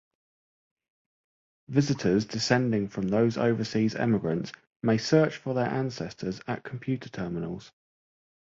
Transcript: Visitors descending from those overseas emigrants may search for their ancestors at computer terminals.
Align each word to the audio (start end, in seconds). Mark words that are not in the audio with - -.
Visitors 1.67 2.25
descending 2.25 2.87
from 2.87 3.07
those 3.09 3.37
overseas 3.37 3.93
emigrants 3.93 4.51
may 4.81 4.97
search 4.97 5.37
for 5.37 5.53
their 5.53 5.69
ancestors 5.69 6.41
at 6.47 6.63
computer 6.63 7.07
terminals. 7.09 7.71